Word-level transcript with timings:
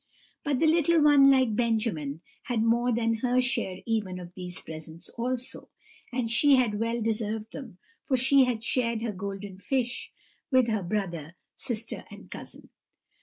But 0.43 0.59
the 0.59 0.65
little 0.65 0.99
one, 0.99 1.29
like 1.29 1.55
Benjamin, 1.55 2.21
had 2.45 2.63
more 2.63 2.91
than 2.91 3.17
her 3.17 3.39
share 3.39 3.81
even 3.85 4.17
of 4.17 4.33
these 4.33 4.59
presents 4.59 5.09
also; 5.09 5.69
and 6.11 6.31
she 6.31 6.55
had 6.55 6.79
well 6.79 7.03
deserved 7.03 7.51
them, 7.51 7.77
for 8.07 8.17
she 8.17 8.45
had 8.45 8.63
shared 8.63 9.03
her 9.03 9.11
golden 9.11 9.59
fish 9.59 10.11
with 10.49 10.69
her 10.69 10.81
brother, 10.81 11.35
sister, 11.55 12.05
and 12.09 12.31
cousin. 12.31 12.71